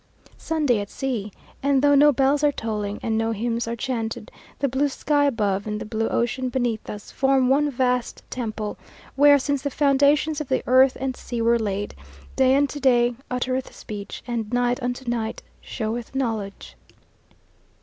[0.39, 1.31] Sunday at sea;
[1.61, 5.67] and though no bells are tolling, and no hymns are chanted, the blue sky above
[5.67, 8.79] and the blue ocean beneath us, form one vast temple,
[9.15, 11.93] where, since the foundations of the earth and sea were laid,
[12.35, 16.75] Day unto day uttereth speech, and night unto night showeth knowledge.